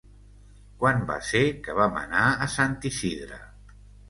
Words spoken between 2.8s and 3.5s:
Isidre?